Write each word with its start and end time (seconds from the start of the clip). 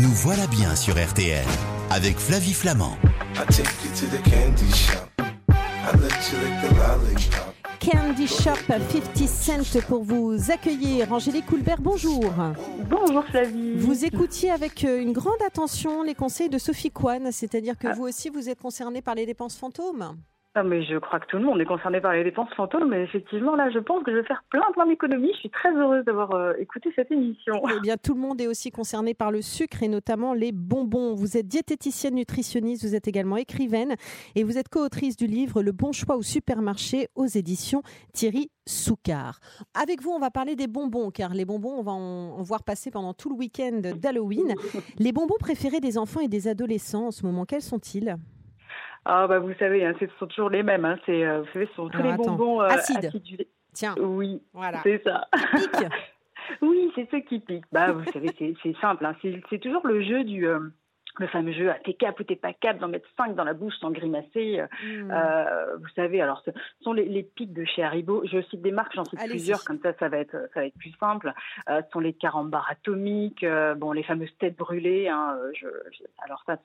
Nous 0.00 0.08
voilà 0.08 0.46
bien 0.46 0.76
sur 0.76 0.94
RTL 0.94 1.44
avec 1.90 2.16
Flavie 2.16 2.54
Flamand. 2.54 2.96
Candy 7.80 8.26
Shop 8.26 8.54
50 8.68 9.28
Cent 9.28 9.80
pour 9.88 10.04
vous 10.04 10.50
accueillir. 10.50 11.12
Angélique 11.12 11.46
Coulbert, 11.46 11.82
bonjour. 11.82 12.32
Bonjour 12.88 13.24
Flavie. 13.24 13.74
Vous 13.76 14.04
écoutiez 14.04 14.50
avec 14.50 14.84
euh, 14.84 15.00
une 15.02 15.12
grande 15.12 15.42
attention 15.46 16.02
les 16.02 16.14
conseils 16.14 16.48
de 16.48 16.58
Sophie 16.58 16.90
Kwan, 16.90 17.30
c'est-à-dire 17.32 17.76
que 17.76 17.88
Ah. 17.88 17.94
vous 17.94 18.04
aussi 18.04 18.30
vous 18.30 18.48
êtes 18.48 18.60
concernée 18.60 19.02
par 19.02 19.14
les 19.14 19.26
dépenses 19.26 19.56
fantômes. 19.56 20.16
Ah, 20.56 20.64
mais 20.64 20.82
je 20.82 20.96
crois 20.98 21.20
que 21.20 21.26
tout 21.26 21.36
le 21.36 21.44
monde 21.44 21.60
est 21.60 21.64
concerné 21.64 22.00
par 22.00 22.12
les 22.12 22.24
dépenses 22.24 22.52
fantômes, 22.56 22.88
mais 22.88 23.04
effectivement 23.04 23.54
là 23.54 23.70
je 23.70 23.78
pense 23.78 24.02
que 24.02 24.10
je 24.10 24.16
vais 24.16 24.24
faire 24.24 24.42
plein 24.50 24.66
plein 24.74 24.84
d'économies. 24.84 25.30
Je 25.34 25.38
suis 25.38 25.50
très 25.50 25.72
heureuse 25.72 26.04
d'avoir 26.04 26.32
euh, 26.32 26.54
écouté 26.58 26.92
cette 26.96 27.12
émission. 27.12 27.62
Eh 27.76 27.78
bien, 27.80 27.96
tout 27.96 28.14
le 28.14 28.20
monde 28.20 28.40
est 28.40 28.48
aussi 28.48 28.72
concerné 28.72 29.14
par 29.14 29.30
le 29.30 29.42
sucre 29.42 29.84
et 29.84 29.88
notamment 29.88 30.34
les 30.34 30.50
bonbons. 30.50 31.14
Vous 31.14 31.36
êtes 31.36 31.46
diététicienne 31.46 32.16
nutritionniste, 32.16 32.84
vous 32.84 32.96
êtes 32.96 33.06
également 33.06 33.36
écrivaine 33.36 33.94
et 34.34 34.42
vous 34.42 34.58
êtes 34.58 34.68
co-autrice 34.68 35.16
du 35.16 35.28
livre 35.28 35.62
Le 35.62 35.70
bon 35.70 35.92
choix 35.92 36.16
au 36.16 36.22
supermarché 36.22 37.06
aux 37.14 37.26
éditions 37.26 37.82
Thierry 38.12 38.50
Soucard. 38.66 39.38
Avec 39.80 40.02
vous, 40.02 40.10
on 40.10 40.18
va 40.18 40.32
parler 40.32 40.56
des 40.56 40.66
bonbons 40.66 41.12
car 41.12 41.32
les 41.32 41.44
bonbons, 41.44 41.76
on 41.78 41.82
va 41.82 41.92
en 41.92 42.42
voir 42.42 42.64
passer 42.64 42.90
pendant 42.90 43.14
tout 43.14 43.28
le 43.28 43.36
week-end 43.36 43.82
d'Halloween. 43.96 44.54
Les 44.98 45.12
bonbons 45.12 45.38
préférés 45.38 45.80
des 45.80 45.96
enfants 45.96 46.20
et 46.20 46.28
des 46.28 46.48
adolescents 46.48 47.06
en 47.06 47.10
ce 47.10 47.24
moment, 47.24 47.44
quels 47.44 47.62
sont-ils? 47.62 48.16
Ah 49.04 49.26
bah 49.26 49.38
vous 49.38 49.54
savez, 49.58 49.84
hein, 49.84 49.94
ce 49.98 50.06
sont 50.18 50.26
toujours 50.26 50.50
les 50.50 50.62
mêmes. 50.62 50.84
Hein. 50.84 50.98
C'est 51.06 51.24
euh, 51.24 51.40
vous 51.40 51.48
savez, 51.52 51.66
ce 51.66 51.74
sont 51.74 51.88
tous 51.88 51.98
Alors, 51.98 52.12
les 52.12 52.16
bonbons 52.18 52.60
euh, 52.60 52.66
Acides. 52.68 53.04
acidulés. 53.06 53.48
Tiens, 53.72 53.94
Oui, 53.98 54.42
voilà. 54.52 54.80
c'est 54.82 55.02
ça. 55.04 55.28
Pique. 55.54 55.86
Oui, 56.62 56.90
c'est 56.96 57.08
ceux 57.12 57.20
qui 57.20 57.38
piquent. 57.38 57.64
Bah 57.70 57.92
vous 57.92 58.04
savez, 58.12 58.28
c'est 58.36 58.76
simple. 58.80 59.06
Hein. 59.06 59.14
C'est 59.22 59.40
c'est 59.48 59.58
toujours 59.60 59.86
le 59.86 60.02
jeu 60.02 60.24
du 60.24 60.48
euh, 60.48 60.58
le 61.18 61.26
fameux 61.26 61.52
jeu, 61.52 61.70
ah, 61.70 61.78
t'es 61.84 61.94
cap 61.94 62.18
ou 62.20 62.24
t'es 62.24 62.36
pas 62.36 62.52
cap, 62.52 62.78
d'en 62.78 62.88
mettre 62.88 63.08
cinq 63.16 63.34
dans 63.34 63.44
la 63.44 63.52
bouche 63.54 63.74
sans 63.80 63.90
grimacer. 63.90 64.60
euh, 64.60 64.66
Hmm. 64.82 65.10
Euh, 65.10 65.76
vous 65.78 65.88
savez, 65.96 66.20
alors 66.22 66.42
ce 66.44 66.50
sont 66.82 66.92
les, 66.92 67.04
les 67.06 67.22
pics 67.22 67.52
de 67.52 67.64
chez 67.64 67.82
Haribo. 67.82 68.22
Je 68.26 68.40
cite 68.42 68.62
des 68.62 68.70
marques, 68.72 68.94
j'en 68.94 69.04
cite 69.04 69.18
plusieurs, 69.30 69.64
comme 69.64 69.78
ça, 69.80 69.92
ça 69.98 70.08
va 70.08 70.18
être, 70.18 70.36
ça 70.54 70.60
va 70.60 70.66
être 70.66 70.78
plus 70.78 70.92
simple. 71.00 71.32
Euh, 71.68 71.82
ce 71.82 71.90
sont 71.90 72.00
les 72.00 72.12
carambars 72.12 72.68
atomiques, 72.70 73.44
euh, 73.44 73.74
bon, 73.74 73.92
les 73.92 74.02
fameuses 74.02 74.34
têtes 74.38 74.56
brûlées. 74.56 75.08
Hein, 75.08 75.36
je, 75.54 75.66
je- 75.92 76.04
alors 76.24 76.42
ça, 76.46 76.56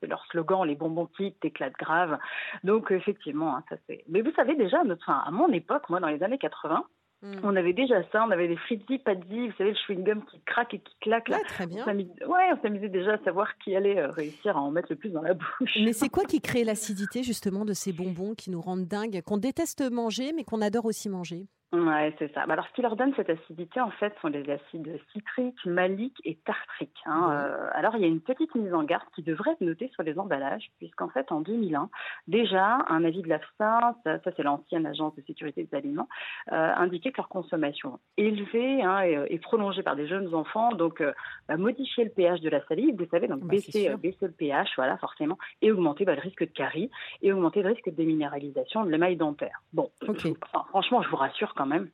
c'est 0.00 0.06
leur 0.06 0.24
slogan, 0.26 0.64
les 0.66 0.74
bonbons 0.74 1.06
types, 1.06 1.38
t'éclates 1.40 1.74
grave. 1.78 2.18
Donc 2.64 2.90
effectivement, 2.90 3.56
hein, 3.56 3.64
ça 3.68 3.76
c'est. 3.86 4.04
Mais 4.08 4.20
vous 4.22 4.32
savez 4.32 4.54
déjà, 4.56 4.80
à 4.80 4.84
notre, 4.84 5.02
enfin, 5.08 5.22
à 5.26 5.30
mon 5.30 5.48
époque, 5.52 5.88
moi, 5.88 6.00
dans 6.00 6.08
les 6.08 6.22
années 6.22 6.38
80, 6.38 6.84
Hmm. 7.24 7.40
on 7.42 7.56
avait 7.56 7.72
déjà 7.72 8.02
ça. 8.12 8.22
On 8.26 8.30
avait 8.30 8.48
des 8.48 8.56
fritzi, 8.56 8.98
padzi, 8.98 9.48
vous 9.48 9.54
savez, 9.56 9.70
le 9.70 9.76
chewing 9.86 10.04
gum 10.04 10.22
qui 10.26 10.38
craque 10.44 10.74
et 10.74 10.78
qui 10.80 10.94
claque. 11.00 11.28
Là. 11.30 11.38
Ouais, 11.38 11.42
très 11.44 11.66
bien. 11.66 11.82
On 11.82 11.86
s'amusait- 11.86 12.26
ouais, 12.26 12.52
on 12.56 12.60
s'amusait 12.62 12.90
déjà 12.90 13.14
à 13.14 13.18
savoir 13.24 13.56
qui 13.64 13.74
allait 13.74 13.98
euh, 13.98 14.10
réussir 14.10 14.56
à 14.58 14.60
en 14.60 14.70
mettre 14.70 14.88
le 14.90 14.96
plus 14.96 15.08
dans 15.08 15.22
la 15.22 15.32
bouche. 15.32 15.76
Mais 15.82 15.94
c'est 15.94 16.10
quoi 16.10 16.24
qui 16.24 16.42
crée 16.42 16.64
l'acidité 16.64 17.22
justement 17.22 17.64
de 17.64 17.72
ces 17.72 17.94
bonbons 17.94 18.34
qui 18.34 18.50
nous 18.50 18.60
rendent 18.60 18.86
dingues, 18.86 19.22
qu'on 19.22 19.38
déteste 19.38 19.90
manger 19.90 20.32
mais 20.34 20.44
qu'on 20.44 20.60
adore 20.60 20.84
aussi 20.84 21.08
manger? 21.08 21.46
Ouais, 21.74 22.14
c'est 22.18 22.32
ça. 22.32 22.46
Bah, 22.46 22.52
alors, 22.54 22.66
ce 22.68 22.72
qui 22.74 22.82
leur 22.82 22.96
donne 22.96 23.12
cette 23.14 23.30
acidité, 23.30 23.80
en 23.80 23.90
fait, 23.90 24.14
sont 24.20 24.28
les 24.28 24.48
acides 24.50 24.98
citriques, 25.12 25.64
maliques 25.66 26.20
et 26.24 26.36
tartriques. 26.36 27.02
hein. 27.06 27.28
Ouais. 27.28 27.34
Euh, 27.34 27.68
alors, 27.72 27.96
il 27.96 28.02
y 28.02 28.04
a 28.04 28.08
une 28.08 28.20
petite 28.20 28.54
mise 28.54 28.72
en 28.72 28.82
garde 28.84 29.04
qui 29.14 29.22
devrait 29.22 29.52
être 29.52 29.60
notée 29.60 29.88
sur 29.94 30.02
les 30.02 30.18
emballages, 30.18 30.70
puisqu'en 30.78 31.08
fait, 31.08 31.32
en 31.32 31.40
2001, 31.40 31.88
déjà, 32.28 32.78
un 32.88 33.04
avis 33.04 33.22
de 33.22 33.28
l'AFSA, 33.28 33.96
ça, 34.04 34.18
ça, 34.20 34.30
c'est 34.36 34.42
l'ancienne 34.42 34.86
agence 34.86 35.14
de 35.16 35.22
sécurité 35.22 35.64
des 35.64 35.76
aliments, 35.76 36.08
euh, 36.52 36.72
indiquait 36.76 37.10
que 37.12 37.18
leur 37.18 37.28
consommation 37.28 37.98
élevée 38.16 38.82
hein, 38.82 39.00
est, 39.00 39.34
est 39.34 39.38
prolongée 39.38 39.82
par 39.82 39.96
des 39.96 40.06
jeunes 40.06 40.34
enfants, 40.34 40.70
donc 40.70 41.00
euh, 41.00 41.12
bah, 41.48 41.56
modifier 41.56 42.04
le 42.04 42.10
pH 42.10 42.40
de 42.40 42.48
la 42.50 42.64
salive, 42.66 42.94
vous 42.96 43.08
savez, 43.10 43.28
donc 43.28 43.40
Bah, 43.40 43.48
baisser, 43.48 43.88
euh, 43.88 43.96
le 44.22 44.30
pH, 44.32 44.70
voilà, 44.76 44.96
forcément, 44.98 45.38
et 45.62 45.72
augmenter 45.72 46.04
bah, 46.04 46.14
le 46.14 46.20
risque 46.20 46.40
de 46.40 46.52
carie 46.52 46.90
et 47.22 47.32
augmenter 47.32 47.62
le 47.62 47.68
risque 47.70 47.86
de 47.86 47.94
déminéralisation 47.94 48.84
de 48.84 48.90
l'émail 48.90 49.16
dentaire. 49.16 49.60
Bon, 49.72 49.90
Ok. 50.06 50.18
je- 50.20 50.28
enfin, 50.52 50.64
franchement, 50.68 51.02
je 51.02 51.08
vous 51.08 51.16
rassure 51.16 51.54
quand 51.54 51.63
même. 51.66 51.88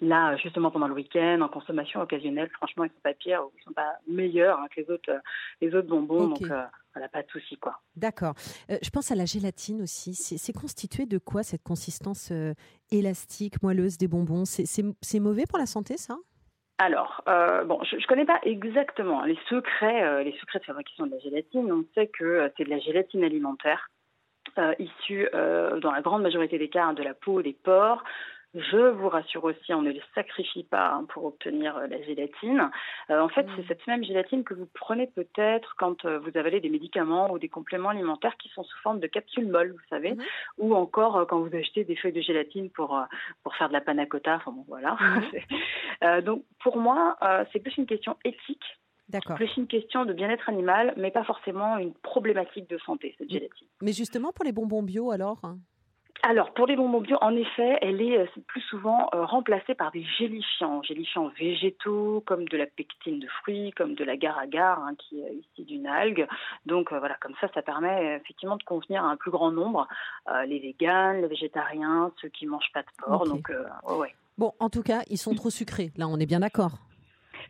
Là, 0.00 0.36
justement, 0.36 0.70
pendant 0.70 0.88
le 0.88 0.94
week-end, 0.94 1.40
en 1.40 1.48
consommation 1.48 2.00
occasionnelle, 2.00 2.48
franchement, 2.50 2.84
ils 2.84 2.90
sont 2.90 3.00
pas 3.02 3.14
pires, 3.14 3.42
ou 3.44 3.52
ils 3.58 3.62
sont 3.62 3.72
pas 3.72 3.94
meilleurs 4.06 4.58
hein, 4.60 4.66
que 4.70 4.80
les 4.80 4.90
autres, 4.90 5.10
euh, 5.10 5.18
les 5.60 5.74
autres 5.74 5.88
bonbons. 5.88 6.28
Donc, 6.28 6.42
euh, 6.42 6.64
voilà, 6.94 7.08
pas 7.08 7.22
de 7.22 7.28
souci, 7.30 7.56
quoi. 7.56 7.80
D'accord. 7.96 8.34
Euh, 8.70 8.76
je 8.82 8.90
pense 8.90 9.10
à 9.10 9.14
la 9.14 9.24
gélatine 9.24 9.82
aussi. 9.82 10.14
C'est 10.14 10.52
constitué 10.52 11.06
de 11.06 11.18
quoi 11.18 11.42
cette 11.42 11.62
consistance 11.62 12.30
euh, 12.30 12.54
élastique, 12.92 13.62
moelleuse 13.62 13.96
des 13.98 14.06
bonbons? 14.06 14.44
C'est- 14.44 15.18
mauvais 15.18 15.44
pour 15.48 15.58
la 15.58 15.66
santé 15.66 15.96
ça? 15.96 16.16
Alors, 16.78 17.22
euh, 17.26 17.64
bon, 17.64 17.82
je, 17.84 17.98
je 17.98 18.06
connais 18.06 18.26
pas 18.26 18.38
exactement 18.42 19.22
les 19.24 19.38
secrets, 19.48 20.04
euh, 20.04 20.22
les 20.22 20.36
secrets 20.38 20.58
de 20.58 20.64
fabrication 20.64 21.06
de 21.06 21.12
la 21.12 21.18
gélatine. 21.20 21.72
On 21.72 21.84
sait 21.94 22.06
que 22.08 22.24
euh, 22.24 22.48
c'est 22.56 22.64
de 22.64 22.70
la 22.70 22.78
gélatine 22.78 23.24
alimentaire 23.24 23.88
euh, 24.58 24.74
issue, 24.78 25.26
euh, 25.34 25.80
dans 25.80 25.90
la 25.90 26.02
grande 26.02 26.22
majorité 26.22 26.58
des 26.58 26.68
cas, 26.68 26.84
hein, 26.84 26.92
de 26.92 27.02
la 27.02 27.14
peau 27.14 27.40
des 27.40 27.54
porcs. 27.54 28.04
Je 28.54 28.90
vous 28.90 29.08
rassure 29.10 29.44
aussi, 29.44 29.74
on 29.74 29.82
ne 29.82 29.90
les 29.90 30.00
sacrifie 30.14 30.64
pas 30.64 30.92
hein, 30.92 31.04
pour 31.12 31.26
obtenir 31.26 31.76
euh, 31.76 31.86
la 31.88 32.00
gélatine. 32.02 32.70
Euh, 33.10 33.20
en 33.20 33.28
fait, 33.28 33.42
Mm. 33.42 33.50
c'est 33.56 33.66
cette 33.68 33.86
même 33.86 34.02
gélatine 34.02 34.44
que 34.44 34.54
vous 34.54 34.68
prenez 34.72 35.08
peut-être 35.08 35.74
quand 35.76 36.04
euh, 36.06 36.18
vous 36.20 36.30
avalez 36.38 36.60
des 36.60 36.70
médicaments 36.70 37.30
ou 37.32 37.38
des 37.38 37.48
compléments 37.50 37.90
alimentaires 37.90 38.36
qui 38.38 38.48
sont 38.50 38.64
sous 38.64 38.78
forme 38.78 38.98
de 39.00 39.06
capsules 39.08 39.46
molles, 39.48 39.72
vous 39.72 39.88
savez, 39.90 40.12
Mhm. 40.12 40.22
ou 40.58 40.74
encore 40.74 41.26
quand 41.26 41.40
vous 41.40 41.54
achetez 41.54 41.84
des 41.84 41.96
feuilles 41.96 42.12
de 42.14 42.22
gélatine 42.22 42.70
pour 42.70 42.98
pour 43.42 43.54
faire 43.56 43.68
de 43.68 43.74
la 43.74 43.82
panna 43.82 44.06
cotta. 44.06 44.36
Enfin 44.36 44.52
bon, 44.52 44.64
voilà. 44.68 44.96
Euh, 46.02 46.20
donc 46.20 46.44
pour 46.60 46.76
moi, 46.76 47.16
c'est 47.52 47.58
plus 47.60 47.74
une 47.78 47.86
question 47.86 48.16
éthique, 48.22 48.64
plus 49.34 49.56
une 49.56 49.66
question 49.66 50.04
de 50.04 50.12
bien-être 50.12 50.48
animal, 50.50 50.92
mais 50.98 51.10
pas 51.10 51.24
forcément 51.24 51.78
une 51.78 51.94
problématique 51.94 52.68
de 52.68 52.76
santé 52.78 53.14
cette 53.18 53.28
Mm. 53.28 53.32
gélatine. 53.32 53.68
Mais 53.82 53.92
justement 53.92 54.30
pour 54.32 54.44
les 54.44 54.52
bonbons 54.52 54.82
bio 54.82 55.10
alors 55.10 55.40
hein? 55.42 55.56
Alors, 56.22 56.52
pour 56.52 56.66
les 56.66 56.76
bonbons 56.76 57.00
bio, 57.00 57.16
en 57.20 57.34
effet, 57.36 57.78
elle 57.82 58.00
est 58.00 58.18
euh, 58.18 58.26
plus 58.46 58.60
souvent 58.62 59.08
euh, 59.14 59.24
remplacée 59.24 59.74
par 59.74 59.92
des 59.92 60.04
gélifiants, 60.18 60.82
gélifiants 60.82 61.28
végétaux, 61.38 62.22
comme 62.26 62.48
de 62.48 62.56
la 62.56 62.66
pectine 62.66 63.20
de 63.20 63.28
fruits, 63.28 63.72
comme 63.76 63.94
de 63.94 64.04
l'agar-agar, 64.04 64.80
hein, 64.80 64.94
qui 64.98 65.20
est 65.20 65.34
issue 65.34 65.64
d'une 65.64 65.86
algue. 65.86 66.26
Donc 66.64 66.92
euh, 66.92 66.98
voilà, 66.98 67.16
comme 67.20 67.34
ça, 67.40 67.48
ça 67.54 67.62
permet 67.62 68.16
effectivement 68.16 68.56
de 68.56 68.62
convenir 68.62 69.04
à 69.04 69.08
un 69.08 69.16
plus 69.16 69.30
grand 69.30 69.50
nombre, 69.50 69.86
les 70.46 70.58
véganes, 70.58 71.20
les 71.20 71.28
végétariens, 71.28 72.10
ceux 72.20 72.28
qui 72.28 72.46
mangent 72.46 72.72
pas 72.72 72.82
de 72.82 72.88
porc. 72.98 73.26
Donc, 73.26 73.50
ouais. 73.98 74.14
Bon, 74.38 74.52
en 74.58 74.68
tout 74.68 74.82
cas, 74.82 75.02
ils 75.08 75.18
sont 75.18 75.34
trop 75.34 75.50
sucrés. 75.50 75.92
Là, 75.96 76.08
on 76.08 76.18
est 76.18 76.26
bien 76.26 76.40
d'accord. 76.40 76.72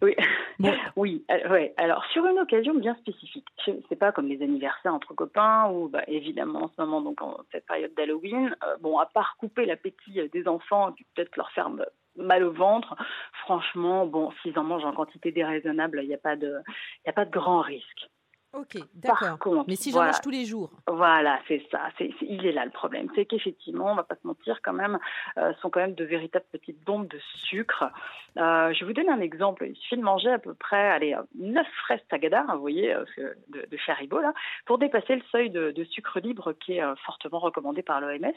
Oui. 0.03 0.15
Bon. 0.59 0.73
Oui, 0.97 1.25
euh, 1.31 1.49
ouais. 1.51 1.75
Alors 1.77 2.05
sur 2.07 2.25
une 2.27 2.39
occasion 2.39 2.75
bien 2.75 2.95
spécifique, 2.97 3.47
c'est 3.65 3.99
pas 3.99 4.13
comme 4.13 4.29
les 4.29 4.43
anniversaires 4.43 4.95
entre 4.95 5.15
copains 5.15 5.71
ou 5.71 5.89
bah, 5.89 6.03
évidemment 6.09 6.65
en 6.65 6.69
ce 6.69 6.81
moment 6.81 7.03
donc 7.03 7.21
en 7.21 7.39
cette 7.53 7.67
période 7.67 7.93
d'Halloween, 7.95 8.57
euh, 8.65 8.77
bon 8.81 8.99
à 8.99 9.07
part 9.07 9.37
couper 9.39 9.67
l'appétit 9.67 10.21
euh, 10.21 10.29
des 10.33 10.49
enfants 10.49 10.93
qui 10.93 11.05
peut-être 11.15 11.37
leur 11.37 11.51
faire 11.51 11.71
mal 12.17 12.45
au 12.45 12.53
ventre, 12.53 12.97
franchement 13.43 14.07
bon 14.07 14.31
s'ils 14.43 14.59
en 14.59 14.65
mangent 14.65 14.87
en 14.87 14.93
quantité 14.93 15.33
déraisonnable, 15.33 16.01
il 16.03 16.09
n'y 16.09 16.15
a 16.15 16.19
pas 16.19 16.37
de 16.37 16.61
il 17.05 17.11
a 17.11 17.13
pas 17.13 17.27
de 17.27 17.31
grand 17.31 17.61
risque. 17.61 18.09
Ok, 18.57 18.79
d'accord. 18.95 19.65
Mais 19.69 19.77
si 19.77 19.91
j'en 19.91 19.99
voilà. 19.99 20.13
mange 20.13 20.21
tous 20.23 20.31
les 20.31 20.47
jours 20.47 20.71
Voilà, 20.87 21.39
c'est 21.47 21.63
ça. 21.71 21.89
Il 22.23 22.47
est 22.47 22.53
là 22.53 22.65
le 22.65 22.71
problème. 22.71 23.09
C'est 23.15 23.27
qu'effectivement, 23.27 23.93
on 23.93 23.95
va 23.95 24.03
pas 24.03 24.15
se 24.15 24.27
mentir, 24.27 24.61
quand 24.63 24.73
même, 24.73 24.99
euh, 25.37 25.53
sont 25.61 25.69
quand 25.69 25.81
même 25.81 25.95
de 25.95 26.05
véritables 26.05 26.47
petites 26.51 26.83
bombes 26.85 27.07
de 27.09 27.19
sucre. 27.49 27.85
Euh, 28.39 28.73
je 28.73 28.85
vous 28.85 28.95
donner 28.95 29.11
un 29.11 29.21
exemple. 29.21 29.67
Il 29.69 29.77
suffit 29.77 29.99
de 29.99 30.03
manger 30.03 30.31
à 30.31 30.39
peu 30.39 30.55
près, 30.55 30.91
allez, 30.91 31.15
euh, 31.15 31.23
9 31.39 31.67
fraises 31.83 32.01
Tagada, 32.09 32.47
vous 32.55 32.61
voyez, 32.61 32.95
euh, 32.95 33.05
de, 33.49 33.67
de 33.71 33.77
chez 33.77 33.93
Haribo, 33.93 34.21
là, 34.21 34.33
pour 34.65 34.79
dépasser 34.79 35.17
le 35.17 35.23
seuil 35.31 35.51
de, 35.51 35.71
de 35.73 35.85
sucre 35.85 36.21
libre 36.21 36.53
qui 36.55 36.75
est 36.75 36.83
euh, 36.83 36.95
fortement 37.05 37.39
recommandé 37.39 37.83
par 37.83 38.01
l'OMS. 38.01 38.33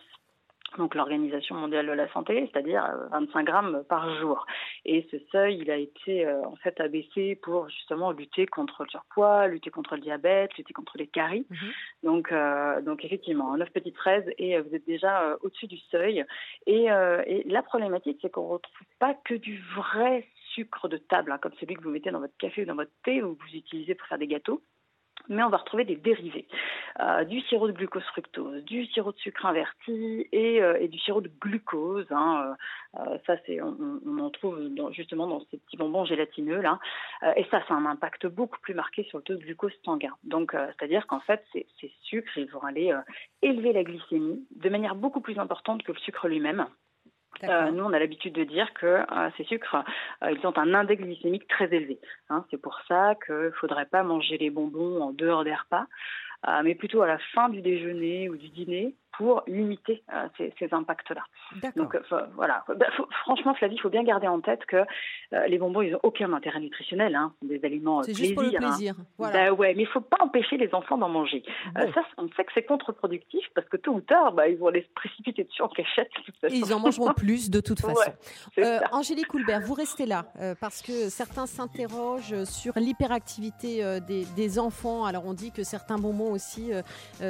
Donc 0.77 0.95
l'Organisation 0.95 1.55
mondiale 1.55 1.87
de 1.87 1.91
la 1.91 2.11
santé, 2.13 2.49
c'est-à-dire 2.51 2.85
euh, 2.85 3.07
25 3.11 3.43
grammes 3.43 3.83
par 3.89 4.15
jour. 4.19 4.45
Et 4.85 5.07
ce 5.11 5.17
seuil, 5.31 5.57
il 5.59 5.71
a 5.71 5.77
été 5.77 6.25
euh, 6.25 6.43
en 6.45 6.55
fait 6.57 6.79
abaissé 6.79 7.35
pour 7.35 7.69
justement 7.69 8.11
lutter 8.11 8.45
contre 8.45 8.83
le 8.83 8.89
surpoids, 8.89 9.47
lutter 9.47 9.69
contre 9.69 9.95
le 9.95 10.01
diabète, 10.01 10.55
lutter 10.57 10.73
contre 10.73 10.97
les 10.97 11.07
caries. 11.07 11.45
Mhm. 11.49 11.71
Donc, 12.03 12.31
euh, 12.31 12.81
donc 12.81 13.03
effectivement, 13.03 13.55
9 13.57 13.69
petites 13.71 13.97
fraises 13.97 14.29
et 14.37 14.57
euh, 14.57 14.61
vous 14.61 14.75
êtes 14.75 14.85
déjà 14.85 15.23
euh, 15.23 15.37
au-dessus 15.41 15.67
du 15.67 15.77
seuil. 15.91 16.25
Et, 16.65 16.91
euh, 16.91 17.23
et 17.25 17.43
la 17.47 17.63
problématique, 17.63 18.19
c'est 18.21 18.31
qu'on 18.31 18.47
ne 18.47 18.53
retrouve 18.53 18.87
pas 18.99 19.13
que 19.13 19.33
du 19.33 19.61
vrai 19.75 20.27
sucre 20.53 20.87
de 20.87 20.97
table, 20.97 21.31
hein, 21.31 21.37
comme 21.41 21.53
celui 21.59 21.75
que 21.75 21.83
vous 21.83 21.89
mettez 21.89 22.11
dans 22.11 22.19
votre 22.19 22.37
café 22.37 22.63
ou 22.63 22.65
dans 22.65 22.75
votre 22.75 22.91
thé 23.03 23.21
ou 23.21 23.35
que 23.35 23.43
vous 23.43 23.55
utilisez 23.55 23.95
pour 23.95 24.07
faire 24.07 24.17
des 24.17 24.27
gâteaux. 24.27 24.61
Mais 25.29 25.43
on 25.43 25.49
va 25.49 25.57
retrouver 25.57 25.85
des 25.85 25.95
dérivés, 25.95 26.47
euh, 26.99 27.23
du 27.23 27.39
sirop 27.41 27.67
de 27.67 27.71
glucose 27.71 28.03
fructose, 28.05 28.63
du 28.65 28.85
sirop 28.87 29.11
de 29.11 29.17
sucre 29.19 29.45
inverti 29.45 30.27
et, 30.31 30.61
euh, 30.61 30.77
et 30.81 30.87
du 30.87 30.97
sirop 30.99 31.21
de 31.21 31.31
glucose. 31.39 32.07
Hein, 32.09 32.55
euh, 32.97 33.01
euh, 33.01 33.17
ça, 33.27 33.35
c'est 33.45 33.61
on, 33.61 33.77
on 34.05 34.17
en 34.19 34.29
trouve 34.31 34.59
dans- 34.69 34.91
justement 34.91 35.27
dans 35.27 35.41
ces 35.51 35.57
petits 35.57 35.77
bonbons 35.77 36.05
gélatineux 36.05 36.61
là. 36.61 36.79
Euh, 37.23 37.31
et 37.35 37.43
ça, 37.51 37.63
ça 37.67 37.75
a 37.75 37.77
un 37.77 37.85
impact 37.85 38.25
beaucoup 38.25 38.59
plus 38.59 38.73
marqué 38.73 39.03
sur 39.03 39.19
le 39.19 39.23
taux 39.23 39.35
de 39.35 39.39
glucose 39.43 39.73
sanguin. 39.85 40.15
Donc, 40.23 40.53
euh, 40.53 40.67
c'est-à-dire 40.77 41.05
qu'en 41.07 41.19
fait, 41.19 41.45
ces, 41.53 41.67
ces 41.79 41.91
sucres, 42.01 42.37
ils 42.37 42.49
vont 42.49 42.63
aller 42.63 42.91
élever 43.41 43.71
la 43.71 43.83
glycémie 43.83 44.45
de 44.55 44.69
manière 44.69 44.95
beaucoup 44.95 45.21
plus 45.21 45.37
importante 45.37 45.83
que 45.83 45.91
le 45.91 45.99
sucre 45.99 46.27
lui-même. 46.27 46.65
Nous, 47.43 47.83
on 47.83 47.93
a 47.93 47.99
l'habitude 47.99 48.33
de 48.33 48.43
dire 48.43 48.73
que 48.73 49.03
ces 49.37 49.43
sucres, 49.43 49.83
ils 50.23 50.45
ont 50.45 50.57
un 50.57 50.73
index 50.73 51.01
glycémique 51.01 51.47
très 51.47 51.73
élevé. 51.73 51.99
Hein. 52.29 52.45
C'est 52.49 52.61
pour 52.61 52.79
ça 52.87 53.15
qu'il 53.25 53.35
ne 53.35 53.51
faudrait 53.51 53.85
pas 53.85 54.03
manger 54.03 54.37
les 54.37 54.49
bonbons 54.49 55.01
en 55.01 55.11
dehors 55.11 55.43
des 55.43 55.55
repas. 55.55 55.85
mais 56.63 56.75
plutôt 56.75 57.01
à 57.01 57.07
la 57.07 57.17
fin 57.33 57.49
du 57.49 57.61
déjeuner 57.61 58.29
ou 58.29 58.37
du 58.37 58.49
dîner 58.49 58.95
pour 59.19 59.43
limiter 59.47 60.01
euh, 60.13 60.29
ces, 60.37 60.69
impacts-là. 60.71 61.23
Donc 61.75 61.93
euh, 61.93 62.21
voilà, 62.35 62.63
bah, 62.69 62.85
franchement 63.23 63.53
Flavie, 63.53 63.75
il 63.75 63.81
faut 63.81 63.89
bien 63.89 64.03
garder 64.03 64.27
en 64.27 64.39
tête 64.39 64.63
que 64.65 64.77
euh, 64.77 65.45
les 65.47 65.57
bonbons, 65.57 65.81
ils 65.81 65.91
n'ont 65.91 65.99
aucun 66.03 66.31
intérêt 66.31 66.61
nutritionnel, 66.61 67.15
hein. 67.15 67.33
des 67.41 67.59
aliments 67.65 68.01
C'est 68.01 68.13
juste 68.13 68.33
pour 68.33 68.43
le 68.43 68.55
hein. 68.55 68.59
plaisir. 68.59 68.95
Bah 69.17 69.51
ouais, 69.51 69.73
mais 69.75 69.83
il 69.83 69.87
faut 69.87 69.99
pas 69.99 70.15
empêcher 70.21 70.55
les 70.55 70.73
enfants 70.73 70.97
d'en 70.97 71.09
manger. 71.09 71.43
ça, 71.75 72.01
on 72.17 72.29
sait 72.29 72.45
que 72.45 72.51
c'est 72.53 72.63
contre-productif 72.63 73.45
parce 73.55 73.67
que 73.67 73.75
tôt 73.75 73.91
ou 73.91 73.99
tard, 73.99 74.31
bah, 74.31 74.47
ils 74.47 74.57
vont 74.57 74.69
les 74.69 74.87
précipiter 74.95 75.43
dessus 75.43 75.63
en 75.63 75.67
cachette. 75.67 76.11
Et 76.43 76.53
ils 76.53 76.73
en 76.73 76.79
mangeront 76.79 77.13
plus 77.17 77.49
de 77.49 77.59
toute 77.59 77.81
façon. 77.81 78.13
Angélique 78.93 79.27
Coulbert, 79.27 79.59
vous 79.59 79.73
restez 79.73 80.05
là 80.05 80.27
parce 80.61 80.81
que 80.81 81.09
certains 81.09 81.45
s'interrogent 81.45 82.45
sur 82.45 82.71
l'hyperactivité 82.77 83.99
des, 84.07 84.23
des, 84.23 84.59
enfants. 84.59 85.03
Alors 85.03 85.25
on 85.25 85.33
dit 85.33 85.51
que 85.51 85.63
certains 85.63 85.97
bonbons 85.97 86.31
aussi 86.31 86.71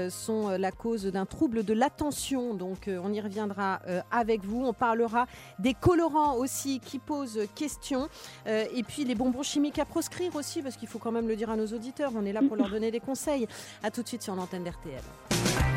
sont 0.09 0.49
la 0.49 0.71
cause 0.71 1.07
d'un 1.07 1.25
trouble 1.25 1.63
de 1.63 1.78
l'attention. 1.79 2.53
Donc 2.53 2.87
euh, 2.87 2.99
on 3.03 3.11
y 3.11 3.21
reviendra 3.21 3.79
euh, 3.87 4.01
avec 4.11 4.43
vous. 4.43 4.63
On 4.65 4.73
parlera 4.73 5.25
des 5.57 5.73
colorants 5.73 6.35
aussi 6.35 6.79
qui 6.79 6.99
posent 6.99 7.39
question. 7.55 8.09
Euh, 8.47 8.65
et 8.75 8.83
puis 8.83 9.05
les 9.05 9.15
bonbons 9.15 9.43
chimiques 9.43 9.79
à 9.79 9.85
proscrire 9.85 10.35
aussi, 10.35 10.61
parce 10.61 10.75
qu'il 10.75 10.87
faut 10.87 10.99
quand 10.99 11.11
même 11.11 11.27
le 11.27 11.35
dire 11.35 11.49
à 11.49 11.55
nos 11.55 11.67
auditeurs. 11.67 12.11
On 12.15 12.25
est 12.25 12.33
là 12.33 12.41
pour 12.45 12.57
leur 12.57 12.69
donner 12.69 12.91
des 12.91 12.99
conseils. 12.99 13.47
À 13.81 13.91
tout 13.91 14.03
de 14.03 14.07
suite 14.07 14.21
sur 14.21 14.35
l'antenne 14.35 14.63
d'RTL. 14.63 15.01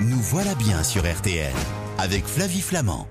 Nous 0.02 0.20
voilà 0.20 0.54
bien 0.56 0.82
sur 0.82 1.02
RTL 1.02 1.52
avec 1.98 2.24
Flavie 2.24 2.60
Flamand. 2.60 3.06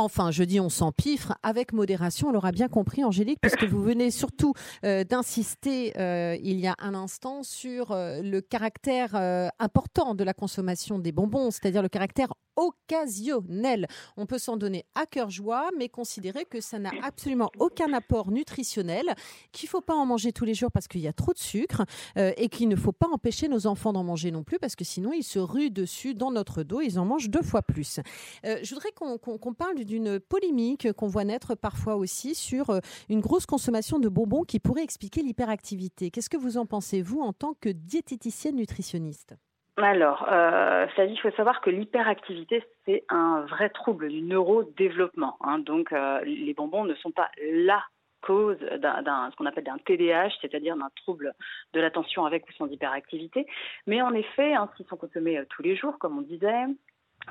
Enfin, 0.00 0.30
je 0.30 0.44
dis 0.44 0.60
on 0.60 0.68
s'empiffre. 0.68 1.34
Avec 1.42 1.72
modération, 1.72 2.28
on 2.28 2.30
l'aura 2.30 2.52
bien 2.52 2.68
compris, 2.68 3.02
Angélique, 3.02 3.40
puisque 3.40 3.64
vous 3.64 3.82
venez 3.82 4.12
surtout 4.12 4.54
euh, 4.84 5.02
d'insister 5.02 5.92
euh, 5.98 6.36
il 6.40 6.60
y 6.60 6.68
a 6.68 6.76
un 6.78 6.94
instant 6.94 7.42
sur 7.42 7.90
euh, 7.90 8.22
le 8.22 8.40
caractère 8.40 9.16
important 9.58 10.14
de 10.14 10.22
la 10.22 10.34
consommation 10.34 11.00
des 11.00 11.10
bonbons, 11.10 11.50
c'est-à-dire 11.50 11.82
le 11.82 11.88
caractère 11.88 12.28
occasionnel. 12.58 13.86
On 14.16 14.26
peut 14.26 14.38
s'en 14.38 14.56
donner 14.56 14.84
à 14.94 15.06
cœur 15.06 15.30
joie, 15.30 15.70
mais 15.76 15.88
considérer 15.88 16.44
que 16.44 16.60
ça 16.60 16.78
n'a 16.78 16.92
absolument 17.02 17.50
aucun 17.58 17.92
apport 17.92 18.30
nutritionnel, 18.30 19.14
qu'il 19.52 19.66
ne 19.66 19.70
faut 19.70 19.80
pas 19.80 19.94
en 19.94 20.06
manger 20.06 20.32
tous 20.32 20.44
les 20.44 20.54
jours 20.54 20.70
parce 20.70 20.88
qu'il 20.88 21.00
y 21.00 21.08
a 21.08 21.12
trop 21.12 21.32
de 21.32 21.38
sucre, 21.38 21.82
et 22.16 22.48
qu'il 22.48 22.68
ne 22.68 22.76
faut 22.76 22.92
pas 22.92 23.08
empêcher 23.12 23.48
nos 23.48 23.66
enfants 23.66 23.92
d'en 23.92 24.04
manger 24.04 24.30
non 24.30 24.44
plus, 24.44 24.58
parce 24.58 24.76
que 24.76 24.84
sinon 24.84 25.12
ils 25.12 25.24
se 25.24 25.38
ruent 25.38 25.70
dessus 25.70 26.14
dans 26.14 26.30
notre 26.30 26.62
dos, 26.62 26.80
ils 26.80 26.98
en 26.98 27.04
mangent 27.04 27.30
deux 27.30 27.42
fois 27.42 27.62
plus. 27.62 28.00
je 28.44 28.74
voudrais 28.74 28.92
qu'on 28.92 29.54
parle 29.54 29.74
du 29.84 29.88
d'une 29.88 30.20
polémique 30.20 30.92
qu'on 30.92 31.08
voit 31.08 31.24
naître 31.24 31.54
parfois 31.54 31.96
aussi 31.96 32.34
sur 32.34 32.70
euh, 32.70 32.80
une 33.08 33.20
grosse 33.20 33.46
consommation 33.46 33.98
de 33.98 34.08
bonbons 34.08 34.44
qui 34.44 34.60
pourrait 34.60 34.84
expliquer 34.84 35.22
l'hyperactivité. 35.22 36.10
Qu'est-ce 36.10 36.30
que 36.30 36.36
vous 36.36 36.58
en 36.58 36.66
pensez, 36.66 37.02
vous, 37.02 37.20
en 37.20 37.32
tant 37.32 37.54
que 37.54 37.70
diététicienne 37.70 38.56
nutritionniste? 38.56 39.34
Alors, 39.86 40.26
euh, 40.30 40.86
il 40.98 41.18
faut 41.20 41.30
savoir 41.32 41.60
que 41.60 41.70
l'hyperactivité, 41.70 42.64
c'est 42.84 43.04
un 43.08 43.42
vrai 43.42 43.70
trouble 43.70 44.08
du 44.08 44.22
neurodéveloppement. 44.22 45.36
Hein. 45.40 45.58
Donc, 45.60 45.92
euh, 45.92 46.20
les 46.24 46.54
bonbons 46.54 46.84
ne 46.84 46.94
sont 46.96 47.12
pas 47.12 47.30
la 47.40 47.82
cause 48.20 48.58
d'un 48.58 49.30
ce 49.30 49.36
qu'on 49.36 49.46
appelle 49.46 49.64
d'un 49.64 49.78
TDAH, 49.78 50.30
c'est-à-dire 50.40 50.76
d'un 50.76 50.90
trouble 50.96 51.34
de 51.72 51.80
l'attention 51.80 52.24
avec 52.24 52.48
ou 52.48 52.52
sans 52.52 52.66
hyperactivité. 52.66 53.46
Mais 53.86 54.02
en 54.02 54.12
effet, 54.12 54.54
hein, 54.54 54.68
s'ils 54.76 54.86
sont 54.86 54.96
consommés 54.96 55.38
euh, 55.38 55.44
tous 55.48 55.62
les 55.62 55.76
jours, 55.76 55.98
comme 55.98 56.18
on 56.18 56.22
disait, 56.22 56.64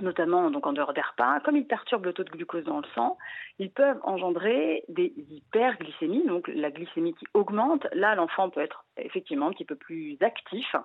notamment 0.02 0.50
donc 0.52 0.66
en 0.68 0.74
dehors 0.74 0.94
des 0.94 1.02
repas, 1.02 1.40
comme 1.42 1.58
ils 1.58 1.68
perturbent 1.68 2.06
le 2.06 2.14
taux 2.14 2.24
de 2.24 2.30
glucose 2.30 2.64
dans 2.64 2.78
le 2.78 2.88
sang, 2.96 3.18
ils 3.60 3.72
peuvent 3.72 4.00
engendrer 4.04 4.84
des 4.90 5.14
hyperglycémies, 5.30 6.26
donc 6.26 6.48
la 6.48 6.72
glycémie 6.72 7.14
qui 7.16 7.26
augmente. 7.34 7.88
Là, 7.94 8.16
l'enfant 8.16 8.50
peut 8.50 8.62
être 8.62 8.86
effectivement 8.98 9.48
un 9.48 9.52
petit 9.52 9.66
peu 9.66 9.76
plus 9.76 10.18
actif. 10.22 10.76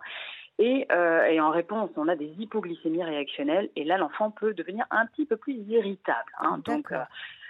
Et, 0.58 0.86
euh, 0.92 1.38
en 1.40 1.50
réponse, 1.50 1.90
on 1.96 2.08
a 2.08 2.16
des 2.16 2.32
hypoglycémies 2.38 3.02
réactionnelles. 3.02 3.70
Et 3.76 3.84
là, 3.84 3.96
l'enfant 3.96 4.30
peut 4.30 4.54
devenir 4.54 4.86
un 4.90 5.06
petit 5.06 5.26
peu 5.26 5.36
plus 5.36 5.54
irritable. 5.54 6.32
Hein. 6.38 6.60
donc, 6.64 6.92
euh, 6.92 7.02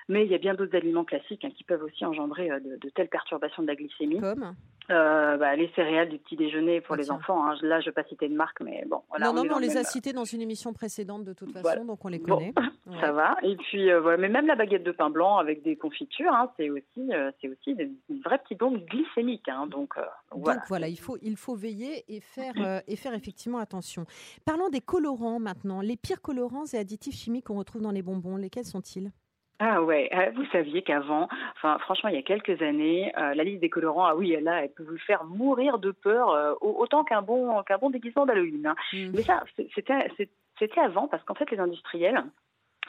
mais 0.09 0.25
il 0.25 0.31
y 0.31 0.35
a 0.35 0.39
bien 0.39 0.55
d'autres 0.55 0.77
aliments 0.77 1.05
classiques 1.05 1.45
hein, 1.45 1.51
qui 1.57 1.65
peuvent 1.65 1.83
aussi 1.83 2.05
engendrer 2.05 2.51
euh, 2.51 2.61
de, 2.61 2.89
telles 2.91 3.09
perturbations 3.09 3.63
de 3.63 3.69
la 3.69 3.75
glycémie. 3.75 4.21
Comme? 4.21 4.55
Euh, 4.93 5.37
bah, 5.37 5.57
les 5.57 5.71
céréales 5.75 6.09
du 6.09 6.19
petit 6.19 6.37
déjeuner 6.37 6.81
pour 6.81 6.97
les 6.97 7.11
enfants. 7.11 7.45
Hein. 7.47 7.55
Là, 7.63 7.81
je 7.81 7.87
ne 7.87 7.91
vais 7.91 8.03
pas 8.03 8.09
citer 8.09 8.29
de 8.29 8.35
marque, 8.35 8.61
mais 8.61 8.85
bon. 8.87 9.03
Voilà, 9.09 9.27
non, 9.27 9.35
non, 9.35 9.43
mais 9.45 9.55
on 9.55 9.59
les 9.59 9.77
a 9.77 9.85
cités 9.85 10.13
dans 10.13 10.25
une 10.25 10.41
émission 10.41 10.73
précédente 10.73 11.25
de 11.25 11.33
toute 11.33 11.53
façon, 11.53 11.85
donc 11.85 12.05
on 12.05 12.09
les 12.09 12.21
connaît. 12.21 12.53
Ça 13.01 13.13
va. 13.13 13.37
Et 13.43 13.57
puis, 13.57 13.91
euh, 13.91 14.01
voilà. 14.01 14.19
mais 14.19 14.29
même 14.29 14.47
la 14.47 14.57
baguette 14.57 14.85
de 14.85 14.93
pain 14.93 15.11
blanc 15.11 15.39
avec 15.39 15.63
des 15.63 15.77
confitures, 15.77 16.33
hein, 16.33 16.51
c'est 16.57 16.71
aussi, 16.71 17.11
c'est 17.41 17.49
aussi 17.49 17.77
une 18.09 18.21
vraie 18.21 18.39
petite 18.39 18.59
bombe 18.59 18.85
glycémique. 18.87 19.49
Hein. 19.49 19.67
donc, 19.67 19.95
voilà. 20.31 20.57
donc 20.57 20.65
voilà, 20.69 20.89
il 20.89 20.99
faut, 20.99 21.17
il 21.23 21.37
faut 21.37 21.55
veiller 21.55 22.05
et 22.09 22.21
faire, 22.21 22.83
et 22.87 22.97
faire 22.97 23.15
effectivement 23.15 23.59
attention. 23.59 24.05
Parlons 24.45 24.69
des 24.69 24.81
colorants 24.81 25.41
maintenant. 25.41 25.81
Les 25.81 25.97
pires 25.97 26.21
colorants 26.21 26.65
et 26.73 26.77
additifs 26.77 27.15
chimiques 27.15 27.47
qu'on 27.47 27.59
retrouve 27.59 27.83
dans 27.83 27.91
les 27.91 28.03
bonbons, 28.03 28.37
lesquels 28.37 28.65
sont-ils? 28.65 29.11
Ah 29.65 29.81
ouais, 29.81 30.11
euh, 30.13 30.33
vous 30.35 30.45
saviez 30.47 30.83
qu'avant, 30.83 31.29
enfin 31.55 31.79
franchement 31.79 32.11
il 32.11 32.17
y 32.17 32.19
a 32.19 32.23
quelques 32.23 32.61
années, 32.63 33.13
euh, 33.17 33.33
la 33.33 33.45
liste 33.45 33.61
des 33.61 33.71
colorants, 33.71 34.07
ah 34.07 34.17
oui, 34.17 34.33
elle 34.33 34.43
là, 34.43 34.65
elle 34.65 34.73
peut 34.73 34.83
vous 34.83 34.99
faire 34.99 35.23
mourir 35.23 35.79
de 35.79 35.93
peur 35.93 36.31
euh, 36.31 36.55
autant 36.61 37.05
qu'un 37.05 37.23
bon 37.23 37.63
qu'un 37.63 37.79
bon 37.79 37.91
déguisement 37.91 38.27
d'Halloween. 38.27 38.67
Hein. 38.67 38.75
Mmh. 38.93 39.11
Mais 39.15 39.23
ça, 39.23 39.45
c'était 39.73 40.11
c'était 40.59 40.81
avant 40.81 41.07
parce 41.07 41.23
qu'en 41.23 41.35
fait 41.35 41.49
les 41.53 41.61
industriels 41.61 42.25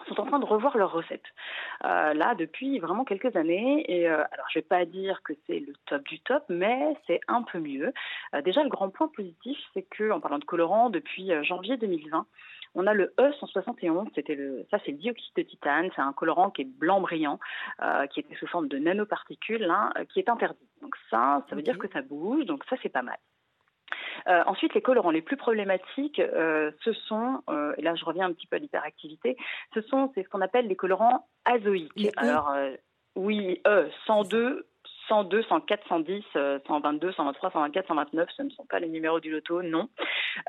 sont 0.07 0.19
en 0.19 0.25
train 0.25 0.39
de 0.39 0.45
revoir 0.45 0.75
leurs 0.75 0.91
recettes. 0.91 1.27
là, 1.83 2.33
depuis 2.33 2.79
vraiment 2.79 3.05
quelques 3.05 3.35
années, 3.35 3.85
et 3.87 4.07
alors 4.07 4.47
je 4.49 4.57
vais 4.57 4.65
pas 4.65 4.85
dire 4.85 5.21
que 5.23 5.33
c'est 5.45 5.59
le 5.59 5.73
top 5.85 6.03
du 6.05 6.19
top, 6.21 6.43
mais 6.49 6.97
c'est 7.05 7.19
un 7.27 7.43
peu 7.43 7.59
mieux. 7.59 7.93
déjà, 8.43 8.63
le 8.63 8.69
grand 8.69 8.89
point 8.89 9.07
positif, 9.15 9.57
c'est 9.75 9.83
que, 9.83 10.09
en 10.09 10.19
parlant 10.19 10.39
de 10.39 10.45
colorants, 10.45 10.89
depuis 10.89 11.31
janvier 11.43 11.77
2020, 11.77 12.25
on 12.75 12.87
a 12.87 12.93
le 12.93 13.13
E171, 13.17 14.07
c'était 14.15 14.35
le, 14.35 14.65
ça 14.71 14.77
c'est 14.85 14.91
le 14.91 14.97
dioxyde 14.97 15.35
de 15.35 15.43
titane, 15.43 15.89
c'est 15.95 16.01
un 16.01 16.13
colorant 16.13 16.49
qui 16.49 16.63
est 16.63 16.65
blanc 16.65 17.01
brillant, 17.01 17.39
euh, 17.81 18.07
qui 18.07 18.19
était 18.19 18.35
sous 18.35 18.47
forme 18.47 18.67
de 18.67 18.77
nanoparticules, 18.77 19.63
hein, 19.63 19.91
euh, 19.97 20.05
qui 20.05 20.19
est 20.19 20.29
interdit. 20.29 20.67
Donc 20.81 20.95
ça, 21.09 21.45
ça 21.49 21.55
veut 21.55 21.61
dire 21.61 21.77
que 21.77 21.87
ça 21.89 22.01
bouge, 22.01 22.45
donc 22.45 22.63
ça 22.69 22.75
c'est 22.81 22.89
pas 22.89 23.03
mal. 23.03 23.17
Euh, 24.27 24.43
ensuite, 24.47 24.73
les 24.73 24.81
colorants 24.81 25.11
les 25.11 25.21
plus 25.21 25.37
problématiques, 25.37 26.21
ce 26.21 26.93
sont, 27.07 27.41
et 27.77 27.81
là 27.81 27.95
je 27.95 28.05
reviens 28.05 28.25
un 28.25 28.33
petit 28.33 28.47
peu 28.47 28.55
à 28.55 28.59
l'hyperactivité, 28.59 29.37
ce 29.73 29.81
sont 29.81 30.11
c'est 30.15 30.23
ce 30.23 30.29
qu'on 30.29 30.41
appelle 30.41 30.67
les 30.67 30.75
colorants 30.75 31.27
azoïques. 31.45 32.09
Alors 32.17 32.53
oui, 33.15 33.61
E 33.67 33.89
102, 35.07 35.43
102, 35.43 35.43
104, 35.43 35.87
110, 35.87 36.23
122, 36.67 37.11
123, 37.11 37.51
124, 37.51 37.87
129, 37.87 38.29
ce 38.35 38.41
ne 38.43 38.49
sont 38.49 38.65
pas 38.65 38.79
les 38.79 38.89
numéros 38.89 39.19
du 39.19 39.31
loto, 39.31 39.61
non. 39.61 39.89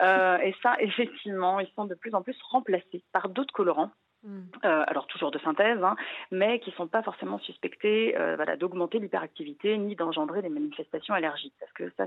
Euh, 0.02 0.38
et 0.38 0.54
ça, 0.62 0.76
effectivement, 0.80 1.60
ils 1.60 1.70
sont 1.74 1.84
de 1.84 1.94
plus 1.94 2.14
en 2.14 2.22
plus 2.22 2.36
remplacés 2.50 3.02
par 3.12 3.28
d'autres 3.28 3.52
colorants 3.52 3.90
Mm. 4.24 4.40
Euh, 4.64 4.84
alors 4.86 5.06
toujours 5.06 5.30
de 5.30 5.38
synthèse, 5.38 5.82
hein, 5.82 5.96
mais 6.30 6.58
qui 6.58 6.70
ne 6.70 6.74
sont 6.76 6.86
pas 6.86 7.02
forcément 7.02 7.38
suspectés 7.40 8.16
euh, 8.16 8.36
voilà, 8.36 8.56
d'augmenter 8.56 8.98
l'hyperactivité 8.98 9.76
ni 9.76 9.96
d'engendrer 9.96 10.40
des 10.40 10.48
manifestations 10.48 11.12
allergiques, 11.12 11.52
parce 11.60 11.72
que 11.72 11.92
ça, 11.98 12.06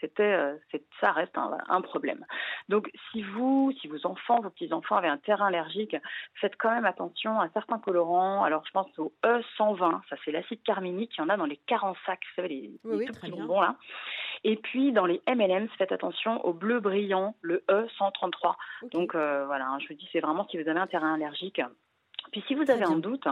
c'était, 0.00 0.22
euh, 0.22 0.56
ça 1.00 1.12
reste 1.12 1.36
un, 1.36 1.80
problème. 1.80 2.24
Donc 2.68 2.90
si 3.10 3.22
vous, 3.22 3.72
si 3.80 3.86
vos 3.86 4.04
enfants, 4.06 4.40
vos 4.40 4.50
petits 4.50 4.72
enfants 4.72 4.96
avaient 4.96 5.08
un 5.08 5.18
terrain 5.18 5.46
allergique, 5.46 5.96
faites 6.34 6.56
quand 6.56 6.70
même 6.70 6.86
attention 6.86 7.40
à 7.40 7.48
certains 7.50 7.78
colorants. 7.78 8.42
Alors 8.42 8.64
je 8.66 8.72
pense 8.72 8.86
au 8.98 9.12
E120, 9.24 10.00
ça 10.08 10.16
c'est 10.24 10.32
l'acide 10.32 10.62
carminique, 10.64 11.12
il 11.16 11.20
y 11.20 11.24
en 11.24 11.28
a 11.28 11.36
dans 11.36 11.46
les 11.46 11.58
40 11.66 11.96
sacs, 12.04 12.20
vous 12.20 12.42
savez 12.42 12.48
les, 12.48 13.06
tout 13.06 13.12
petits 13.12 13.30
bonbons 13.30 13.60
là. 13.60 13.76
Et 14.44 14.56
puis 14.56 14.92
dans 14.92 15.06
les 15.06 15.22
M&M's, 15.26 15.70
faites 15.78 15.92
attention 15.92 16.44
au 16.44 16.52
bleu 16.52 16.80
brillant, 16.80 17.34
le 17.40 17.64
E133. 17.68 18.54
Donc 18.90 19.14
voilà, 19.14 19.68
hein, 19.68 19.78
je 19.78 19.88
vous 19.88 19.94
dis 19.94 20.08
c'est 20.12 20.20
vraiment 20.20 20.46
si 20.48 20.60
vous 20.60 20.68
avez 20.68 20.80
un 20.80 20.86
terrain 20.86 21.14
allergique. 21.14 21.60
Puis 22.32 22.42
si 22.48 22.54
vous 22.54 22.68
avez 22.70 22.84
un 22.84 22.96
doute, 22.96 23.24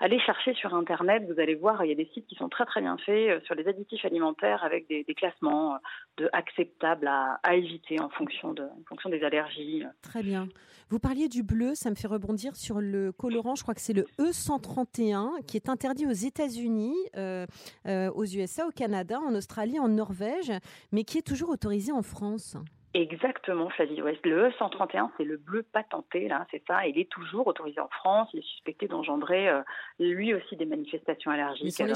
allez 0.00 0.18
chercher 0.18 0.52
sur 0.54 0.74
Internet, 0.74 1.24
vous 1.28 1.40
allez 1.40 1.54
voir, 1.54 1.84
il 1.84 1.88
y 1.88 1.92
a 1.92 1.94
des 1.94 2.10
sites 2.12 2.26
qui 2.26 2.34
sont 2.34 2.48
très 2.48 2.66
très 2.66 2.80
bien 2.80 2.96
faits 2.98 3.30
euh, 3.30 3.40
sur 3.44 3.54
les 3.54 3.68
additifs 3.68 4.04
alimentaires 4.04 4.64
avec 4.64 4.88
des, 4.88 5.04
classements 5.14 5.74
euh, 5.74 5.78
de 6.16 6.28
acceptables 6.32 7.06
à, 7.06 7.38
éviter 7.54 8.00
en 8.00 8.08
fonction, 8.08 8.52
de, 8.52 8.64
fonction 8.88 9.10
des 9.10 9.22
allergies. 9.22 9.84
Très 10.02 10.24
bien. 10.24 10.48
Vous 10.90 10.98
parliez 10.98 11.28
du 11.28 11.44
bleu, 11.44 11.74
ça 11.74 11.90
me 11.90 11.94
fait 11.94 12.08
rebondir 12.08 12.56
sur 12.56 12.80
le 12.80 13.12
colorant, 13.12 13.54
je 13.54 13.62
crois 13.62 13.74
que 13.74 13.80
c'est 13.80 13.92
le 13.92 14.06
E131 14.18 15.44
qui 15.46 15.56
est 15.56 15.68
interdit 15.68 16.06
aux 16.06 16.10
États-Unis, 16.10 16.96
euh, 17.16 17.46
aux 17.84 18.24
USA, 18.24 18.66
au 18.66 18.70
Canada, 18.70 19.20
en 19.20 19.34
Australie, 19.34 19.78
en 19.78 19.88
Norvège, 19.88 20.52
mais 20.90 21.04
qui 21.04 21.18
est 21.18 21.26
toujours 21.26 21.50
autorisé 21.50 21.92
en 21.92 22.02
France. 22.02 22.56
Exactement, 22.98 23.70
Flavie. 23.70 23.96
Le 23.96 24.48
E131, 24.50 25.10
c'est 25.16 25.24
le 25.24 25.36
bleu 25.36 25.62
patenté, 25.62 26.26
là, 26.26 26.46
c'est 26.50 26.62
ça. 26.66 26.84
Il 26.86 26.98
est 26.98 27.08
toujours 27.08 27.46
autorisé 27.46 27.80
en 27.80 27.88
France. 27.88 28.28
Il 28.32 28.40
est 28.40 28.46
suspecté 28.46 28.88
d'engendrer, 28.88 29.48
euh, 29.48 29.62
lui 30.00 30.34
aussi, 30.34 30.56
des 30.56 30.64
manifestations 30.64 31.30
allergiques. 31.30 31.78
Mais 31.78 31.86
les 31.86 31.94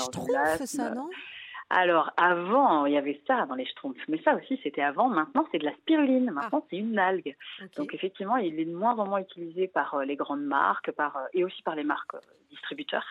ça, 0.66 0.90
non? 0.90 1.08
Alors, 1.74 2.10
avant, 2.18 2.84
il 2.84 2.92
y 2.92 2.98
avait 2.98 3.20
ça 3.26 3.46
dans 3.46 3.54
les 3.54 3.64
schtroumpfs, 3.64 4.06
mais 4.06 4.20
ça 4.22 4.34
aussi, 4.36 4.60
c'était 4.62 4.82
avant. 4.82 5.08
Maintenant, 5.08 5.46
c'est 5.50 5.58
de 5.58 5.64
la 5.64 5.72
spiruline. 5.76 6.30
Maintenant, 6.30 6.66
c'est 6.68 6.76
une 6.76 6.98
algue. 6.98 7.34
Donc, 7.78 7.94
effectivement, 7.94 8.36
il 8.36 8.60
est 8.60 8.66
de 8.66 8.76
moins 8.76 8.94
en 8.98 9.06
moins 9.06 9.20
utilisé 9.20 9.68
par 9.68 9.94
euh, 9.94 10.04
les 10.04 10.16
grandes 10.16 10.44
marques 10.44 10.90
par, 10.92 11.16
euh, 11.16 11.24
et 11.32 11.44
aussi 11.44 11.62
par 11.62 11.74
les 11.74 11.82
marques 11.82 12.14
euh, 12.14 12.20
distributeurs. 12.50 13.06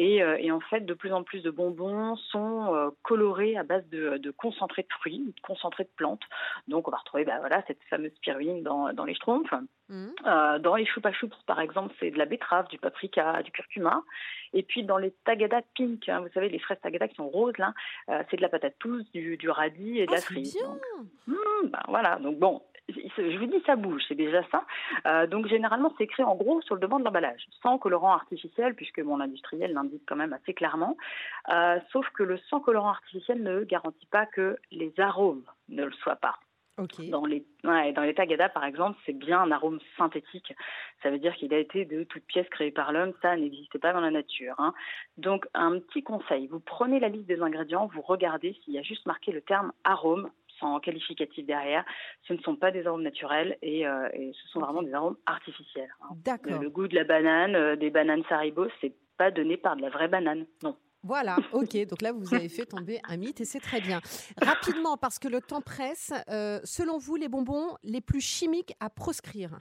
Et, 0.00 0.22
euh, 0.22 0.36
et 0.38 0.52
en 0.52 0.60
fait, 0.60 0.86
de 0.86 0.94
plus 0.94 1.12
en 1.12 1.24
plus 1.24 1.42
de 1.42 1.50
bonbons 1.50 2.14
sont 2.14 2.72
euh, 2.72 2.90
colorés 3.02 3.56
à 3.56 3.64
base 3.64 3.84
de, 3.88 4.16
de 4.18 4.30
concentré 4.30 4.82
de 4.82 4.92
fruits, 4.92 5.34
de 5.36 5.40
concentré 5.40 5.82
de 5.82 5.90
plantes. 5.96 6.22
Donc, 6.68 6.86
on 6.86 6.92
va 6.92 6.98
retrouver 6.98 7.24
bah, 7.24 7.40
voilà, 7.40 7.64
cette 7.66 7.82
fameuse 7.90 8.12
spiruline 8.14 8.62
dans, 8.62 8.92
dans 8.92 9.04
les 9.04 9.14
schtroumpfs. 9.14 9.52
Mhm. 9.88 10.14
Euh, 10.24 10.58
dans 10.60 10.76
les 10.76 10.86
choupa 10.86 11.10
choups, 11.10 11.36
par 11.46 11.60
exemple, 11.60 11.92
c'est 11.98 12.12
de 12.12 12.18
la 12.18 12.26
betterave, 12.26 12.68
du 12.68 12.78
paprika, 12.78 13.42
du 13.42 13.50
curcuma. 13.50 14.04
Et 14.52 14.62
puis 14.62 14.84
dans 14.84 14.98
les 14.98 15.10
tagada 15.24 15.62
pink, 15.74 16.08
hein, 16.08 16.20
vous 16.20 16.28
savez, 16.32 16.48
les 16.48 16.60
fraises 16.60 16.78
tagada 16.80 17.08
qui 17.08 17.16
sont 17.16 17.28
roses, 17.28 17.58
là, 17.58 17.74
euh, 18.08 18.22
c'est 18.30 18.36
de 18.36 18.42
la 18.42 18.48
patate 18.48 18.76
douce, 18.80 19.10
du, 19.12 19.36
du 19.36 19.50
radis 19.50 19.98
et 19.98 20.06
de 20.06 20.12
Ah, 20.12 20.20
la 20.20 20.40
bien. 20.40 20.62
Donc, 20.62 21.06
hmm, 21.26 21.68
ben 21.70 21.82
voilà, 21.88 22.16
donc 22.20 22.38
bon, 22.38 22.62
je 22.88 23.38
vous 23.38 23.46
dis, 23.46 23.62
ça 23.66 23.76
bouge, 23.76 24.02
c'est 24.08 24.14
déjà 24.14 24.42
ça. 24.50 24.64
Euh, 25.06 25.26
donc 25.26 25.46
généralement, 25.46 25.92
c'est 25.96 26.04
écrit 26.04 26.22
en 26.22 26.34
gros 26.34 26.60
sur 26.62 26.74
le 26.74 26.80
devant 26.80 26.98
de 26.98 27.04
l'emballage, 27.04 27.46
sans 27.62 27.78
colorant 27.78 28.12
artificiel, 28.12 28.74
puisque 28.74 29.00
mon 29.00 29.20
industriel 29.20 29.72
l'indique 29.72 30.02
quand 30.06 30.16
même 30.16 30.32
assez 30.32 30.54
clairement. 30.54 30.96
Euh, 31.50 31.78
sauf 31.92 32.08
que 32.10 32.22
le 32.22 32.38
sans 32.48 32.60
colorant 32.60 32.90
artificiel 32.90 33.42
ne 33.42 33.64
garantit 33.64 34.06
pas 34.06 34.26
que 34.26 34.56
les 34.70 34.92
arômes 34.98 35.44
ne 35.68 35.84
le 35.84 35.92
soient 35.92 36.16
pas. 36.16 36.36
Dans 37.10 37.26
les, 37.26 37.44
ouais, 37.64 37.92
dans 37.92 38.02
les 38.02 38.14
tagada, 38.14 38.48
par 38.48 38.64
exemple, 38.64 38.96
c'est 39.04 39.12
bien 39.12 39.40
un 39.40 39.50
arôme 39.50 39.80
synthétique. 39.96 40.54
Ça 41.02 41.10
veut 41.10 41.18
dire 41.18 41.34
qu'il 41.34 41.52
a 41.52 41.58
été 41.58 41.84
de 41.84 42.04
toute 42.04 42.22
pièce 42.22 42.48
créée 42.50 42.70
par 42.70 42.92
l'homme. 42.92 43.12
Ça 43.20 43.36
n'existe 43.36 43.78
pas 43.78 43.92
dans 43.92 44.00
la 44.00 44.12
nature. 44.12 44.54
hein. 44.58 44.72
Donc, 45.16 45.48
un 45.54 45.80
petit 45.80 46.04
conseil. 46.04 46.46
Vous 46.46 46.60
prenez 46.60 47.00
la 47.00 47.08
liste 47.08 47.26
des 47.26 47.42
ingrédients, 47.42 47.90
vous 47.92 48.00
regardez 48.00 48.56
s'il 48.62 48.74
y 48.74 48.78
a 48.78 48.82
juste 48.82 49.06
marqué 49.06 49.32
le 49.32 49.40
terme 49.40 49.72
arôme 49.82 50.30
sans 50.60 50.80
qualificatif 50.80 51.46
derrière. 51.46 51.84
Ce 52.26 52.32
ne 52.32 52.38
sont 52.38 52.56
pas 52.56 52.70
des 52.70 52.86
arômes 52.86 53.02
naturels 53.02 53.56
et, 53.62 53.86
euh, 53.86 54.08
et 54.12 54.32
ce 54.32 54.48
sont 54.48 54.60
vraiment 54.60 54.82
des 54.82 54.92
arômes 54.92 55.16
artificiels. 55.26 55.92
hein. 56.02 56.14
D'accord. 56.24 56.60
Le 56.60 56.70
goût 56.70 56.88
de 56.88 56.94
la 56.94 57.04
banane, 57.04 57.54
euh, 57.54 57.76
des 57.76 57.90
bananes 57.90 58.24
Saribo, 58.28 58.66
c'est 58.80 58.92
pas 59.16 59.30
donné 59.30 59.56
par 59.56 59.76
de 59.76 59.82
la 59.82 59.90
vraie 59.90 60.08
banane. 60.08 60.46
Non. 60.62 60.76
Voilà, 61.04 61.36
ok. 61.52 61.86
Donc 61.86 62.02
là, 62.02 62.12
vous 62.12 62.34
avez 62.34 62.48
fait 62.48 62.66
tomber 62.66 63.00
un 63.08 63.16
mythe 63.16 63.40
et 63.40 63.44
c'est 63.44 63.60
très 63.60 63.80
bien. 63.80 64.00
Rapidement, 64.42 64.96
parce 64.96 65.18
que 65.18 65.28
le 65.28 65.40
temps 65.40 65.60
presse, 65.60 66.12
euh, 66.28 66.60
selon 66.64 66.98
vous, 66.98 67.14
les 67.16 67.28
bonbons 67.28 67.76
les 67.84 68.00
plus 68.00 68.20
chimiques 68.20 68.74
à 68.80 68.90
proscrire? 68.90 69.60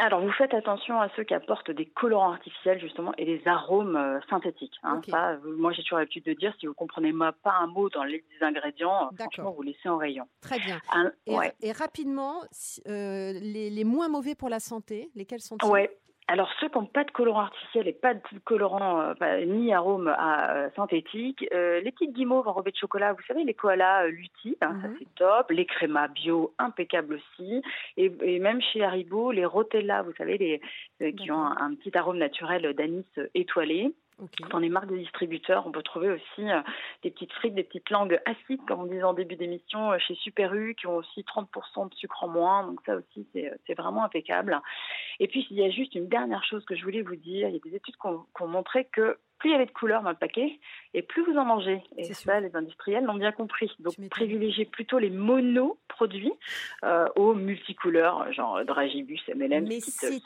Alors, 0.00 0.20
vous 0.20 0.30
faites 0.32 0.54
attention 0.54 1.00
à 1.00 1.08
ceux 1.16 1.24
qui 1.24 1.34
apportent 1.34 1.70
des 1.72 1.86
colorants 1.86 2.32
artificiels, 2.32 2.80
justement, 2.80 3.12
et 3.18 3.24
des 3.24 3.42
arômes 3.46 3.96
euh, 3.96 4.20
synthétiques. 4.30 4.76
hein. 4.84 5.00
Ça, 5.10 5.38
moi, 5.44 5.72
j'ai 5.72 5.82
toujours 5.82 5.98
l'habitude 5.98 6.24
de 6.24 6.34
dire, 6.34 6.54
si 6.60 6.66
vous 6.66 6.74
comprenez 6.74 7.12
moi, 7.12 7.32
pas 7.32 7.54
un 7.60 7.66
mot 7.66 7.90
dans 7.90 8.04
les 8.04 8.24
ingrédients, 8.40 9.06
euh, 9.12 9.16
franchement, 9.18 9.50
vous 9.50 9.62
laissez 9.62 9.88
en 9.88 9.96
rayon. 9.96 10.28
Très 10.40 10.58
bien. 10.60 10.80
Un- 10.92 11.12
Et, 11.26 11.34
ouais. 11.36 11.52
et 11.60 11.72
rapidement, 11.72 12.42
euh, 12.86 13.32
les, 13.32 13.70
les 13.70 13.84
moins 13.84 14.08
mauvais 14.08 14.34
pour 14.36 14.48
la 14.48 14.60
santé, 14.60 15.10
lesquels 15.16 15.40
sont-ils? 15.40 15.68
Ouais. 15.68 15.90
Alors, 16.30 16.50
ceux 16.60 16.68
qui 16.68 16.76
n'ont 16.78 16.84
pas 16.84 17.04
de 17.04 17.10
colorant 17.10 17.40
artificiel 17.40 17.88
et 17.88 17.92
pas 17.94 18.12
de 18.12 18.20
colorant 18.44 19.00
euh, 19.00 19.14
pas- 19.14 19.40
ni 19.46 19.72
arôme 19.72 20.08
à, 20.08 20.52
euh, 20.56 20.68
synthétique, 20.76 21.46
euh, 21.54 21.80
les 21.80 21.90
petites 21.90 22.12
guimauves 22.12 22.46
enrobées 22.46 22.70
de 22.70 22.76
chocolat, 22.76 23.14
vous 23.14 23.22
savez, 23.26 23.44
les 23.44 23.54
koalas 23.54 24.06
Lutti, 24.08 24.56
hein, 24.60 24.76
ça 24.82 24.88
Mhm. 24.88 24.96
c'est 24.98 25.14
top, 25.14 25.50
les 25.50 25.64
crémas 25.64 26.08
bio, 26.08 26.52
impeccable 26.58 27.14
aussi, 27.14 27.62
et, 27.96 28.12
et 28.22 28.38
même 28.40 28.60
chez 28.60 28.84
Haribo, 28.84 29.32
les 29.32 29.46
Rotella, 29.46 30.02
vous 30.02 30.12
savez, 30.18 30.36
les, 31.00 31.12
qui 31.14 31.30
ont 31.32 31.40
un, 31.42 31.56
un 31.60 31.74
petit 31.74 31.96
arôme 31.96 32.18
naturel 32.18 32.74
d'anis 32.74 33.06
étoilé. 33.34 33.92
Ok. 34.20 34.48
Dans 34.50 34.58
les 34.58 34.68
marques 34.68 34.88
de 34.88 34.96
distributeurs, 34.96 35.66
on 35.66 35.70
peut 35.70 35.82
trouver 35.82 36.10
aussi 36.10 36.50
euh, 36.50 36.60
des 37.02 37.10
petites 37.10 37.32
frites, 37.32 37.54
des 37.54 37.62
petites 37.62 37.88
langues 37.90 38.20
acides, 38.26 38.60
comme 38.66 38.80
on 38.80 38.86
disait 38.86 39.04
en 39.04 39.14
début 39.14 39.36
d'émission, 39.36 39.92
euh, 39.92 39.98
chez 39.98 40.14
Super 40.16 40.54
U, 40.54 40.74
qui 40.74 40.86
ont 40.88 40.96
aussi 40.96 41.20
30% 41.20 41.88
de 41.88 41.94
sucre 41.94 42.24
en 42.24 42.28
moins. 42.28 42.66
Donc 42.66 42.80
ça 42.84 42.96
aussi, 42.96 43.26
c'est 43.32 43.52
c'est 43.66 43.74
vraiment 43.74 44.04
impeccable. 44.04 44.60
Et 45.20 45.28
puis, 45.28 45.46
il 45.50 45.56
y 45.56 45.64
a 45.64 45.70
juste 45.70 45.94
une 45.94 46.08
dernière 46.08 46.44
chose 46.44 46.64
que 46.64 46.74
je 46.74 46.82
voulais 46.82 47.02
vous 47.02 47.16
dire. 47.16 47.48
Il 47.48 47.54
y 47.54 47.56
a 47.56 47.60
des 47.60 47.76
études 47.76 47.96
qui 47.96 48.06
ont, 48.06 48.46
montré 48.46 48.86
que 48.86 49.18
plus 49.38 49.50
il 49.50 49.52
y 49.52 49.54
avait 49.54 49.66
de 49.66 49.70
couleurs 49.70 50.02
dans 50.02 50.10
le 50.10 50.16
paquet, 50.16 50.58
et 50.94 51.02
plus 51.02 51.22
vous 51.24 51.36
en 51.36 51.44
mangez. 51.44 51.80
Et 51.96 52.12
ça, 52.12 52.40
les 52.40 52.56
industriels 52.56 53.04
l'ont 53.04 53.14
bien 53.14 53.30
compris. 53.30 53.70
Donc, 53.78 53.94
privilégiez 54.10 54.64
plutôt 54.64 54.98
les 54.98 55.10
monoproduits 55.10 56.32
euh, 56.82 57.06
aux 57.14 57.34
multicouleurs, 57.34 58.32
genre 58.32 58.64
Dragibus, 58.64 59.22
MLM, 59.28 59.68
Mais 59.68 59.80
c'est. 59.80 60.20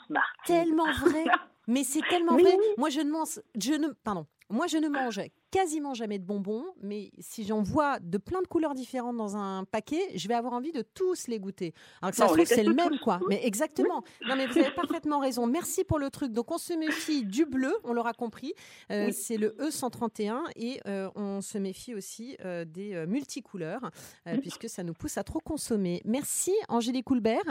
Tellement 0.45 0.91
vrai. 0.91 1.25
Mais 1.67 1.83
c'est 1.83 2.01
tellement 2.09 2.35
Oui, 2.35 2.43
vrai. 2.43 2.57
Moi, 2.77 2.89
je 2.89 3.01
ne 3.01 3.11
mange, 3.11 3.39
je 3.59 3.73
ne, 3.73 3.89
pardon. 4.03 4.25
Moi, 4.49 4.67
je 4.67 4.77
ne 4.77 4.89
mange 4.89 5.21
quasiment 5.53 5.93
jamais 5.93 6.17
de 6.17 6.25
bonbons, 6.25 6.65
mais 6.81 7.11
si 7.19 7.45
j'en 7.45 7.61
vois 7.61 7.99
de 7.99 8.17
plein 8.17 8.41
de 8.41 8.47
couleurs 8.47 8.73
différentes 8.73 9.17
dans 9.17 9.37
un 9.37 9.65
paquet, 9.65 10.01
je 10.15 10.27
vais 10.27 10.33
avoir 10.33 10.53
envie 10.53 10.71
de 10.71 10.81
tous 10.81 11.27
les 11.27 11.39
goûter. 11.39 11.75
Alors 12.01 12.09
que 12.09 12.17
ça 12.17 12.23
Non, 12.23 12.29
se 12.31 12.35
trouve, 12.37 12.45
c'est 12.47 12.63
le 12.63 12.73
même, 12.73 12.97
quoi. 13.03 13.19
Mais 13.29 13.45
exactement. 13.45 14.03
Non, 14.27 14.35
mais 14.35 14.47
vous 14.47 14.57
avez 14.57 14.71
parfaitement 14.71 15.19
raison. 15.19 15.45
Merci 15.45 15.83
pour 15.83 15.99
le 15.99 16.09
truc. 16.09 16.31
Donc, 16.33 16.49
on 16.51 16.57
se 16.57 16.73
méfie 16.73 17.23
du 17.23 17.45
bleu, 17.45 17.71
on 17.83 17.93
l'aura 17.93 18.13
compris. 18.13 18.53
Euh, 18.91 19.05
Oui. 19.07 19.13
C'est 19.13 19.37
le 19.37 19.49
E131 19.59 20.39
et 20.55 20.81
euh, 20.87 21.07
on 21.15 21.39
se 21.41 21.59
méfie 21.59 21.93
aussi 21.93 22.35
euh, 22.43 22.65
des 22.65 23.05
multicouleurs, 23.05 23.91
Mhm. 24.25 24.39
puisque 24.41 24.67
ça 24.67 24.81
nous 24.83 24.93
pousse 24.93 25.19
à 25.19 25.23
trop 25.23 25.39
consommer. 25.39 26.01
Merci, 26.03 26.51
Angélique 26.67 27.05
Coulbert. 27.05 27.43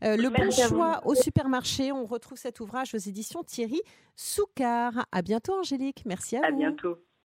Le 0.00 0.28
bon 0.30 0.48
à 0.48 0.68
choix 0.68 1.02
au 1.04 1.14
supermarché. 1.14 1.92
On 1.92 2.06
retrouve 2.06 2.38
cet 2.38 2.60
ouvrage 2.60 2.94
aux 2.94 2.98
éditions 2.98 3.42
Thierry 3.42 3.82
Soucard. 4.16 5.06
À 5.12 5.20
bientôt, 5.20 5.58
Angélique. 5.58 6.04
Merci 6.06 6.36
à, 6.36 6.46
À 6.46 6.50
vous. 6.50 6.56
bientôt. 6.56 6.96